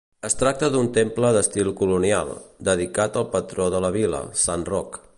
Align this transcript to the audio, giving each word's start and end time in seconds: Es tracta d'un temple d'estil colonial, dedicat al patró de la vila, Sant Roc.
Es 0.27 0.35
tracta 0.37 0.69
d'un 0.75 0.87
temple 0.95 1.31
d'estil 1.35 1.69
colonial, 1.83 2.33
dedicat 2.71 3.23
al 3.23 3.31
patró 3.37 3.71
de 3.77 3.87
la 3.87 3.95
vila, 4.01 4.27
Sant 4.47 4.69
Roc. 4.77 5.03